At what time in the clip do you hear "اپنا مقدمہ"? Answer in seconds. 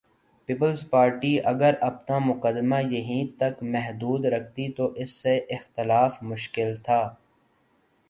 1.81-2.75